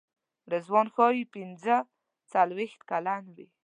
رضوان 0.51 0.87
ښایي 0.95 1.23
پنځه 1.35 1.75
څلوېښت 2.31 2.79
کلن 2.89 3.23
وي. 3.35 3.47